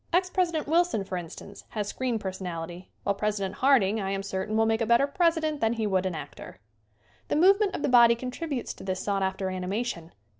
[0.11, 4.47] Ex President Wilson, for instance, has screen per sonality while President Harding, I am cer
[4.47, 6.57] tain, will make a better President than he would an actor.
[7.27, 10.11] The movement of the body contributes to this sought after animation.